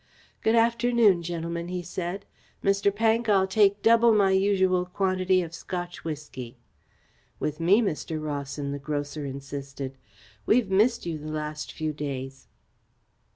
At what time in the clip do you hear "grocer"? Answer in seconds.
8.79-9.27